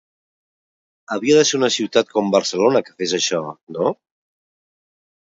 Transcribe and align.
Havia 1.15 1.35
de 1.39 1.43
ser 1.49 1.59
una 1.59 1.67
ciutat 1.75 2.09
com 2.15 2.31
Barcelona 2.35 2.81
que 2.87 2.95
fes 3.01 3.13
això, 3.19 3.41
no? 3.77 3.91